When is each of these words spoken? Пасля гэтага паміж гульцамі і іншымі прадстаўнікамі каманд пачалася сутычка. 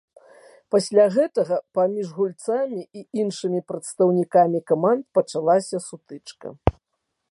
Пасля 0.75 1.03
гэтага 1.15 1.55
паміж 1.79 2.07
гульцамі 2.21 2.81
і 3.01 3.05
іншымі 3.25 3.59
прадстаўнікамі 3.71 4.59
каманд 4.73 5.03
пачалася 5.19 5.87
сутычка. 5.91 6.47